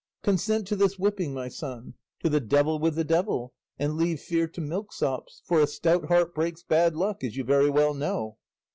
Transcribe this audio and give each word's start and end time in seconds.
Consent 0.23 0.65
to 0.67 0.75
this 0.75 0.97
whipping, 0.97 1.31
my 1.31 1.47
son; 1.47 1.93
to 2.21 2.27
the 2.27 2.39
devil 2.39 2.79
with 2.79 2.95
the 2.95 3.03
devil, 3.03 3.53
and 3.77 3.97
leave 3.97 4.19
fear 4.19 4.47
to 4.47 4.59
milksops, 4.59 5.43
for 5.45 5.59
'a 5.61 5.67
stout 5.67 6.05
heart 6.05 6.33
breaks 6.33 6.63
bad 6.63 6.95
luck,' 6.95 7.23
as 7.23 7.37
you 7.37 7.43
very 7.43 7.69
well 7.69 7.93
know." 7.93 8.39